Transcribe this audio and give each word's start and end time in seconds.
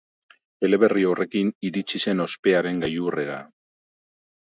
Eleberri 0.67 1.03
horrekin 1.09 1.51
iritsi 1.69 2.01
zen 2.05 2.23
ospearen 2.25 2.81
gailurrera. 2.85 3.37